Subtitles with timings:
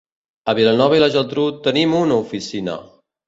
[0.51, 2.79] A Vilanova i la Geltrú tenim una oficina.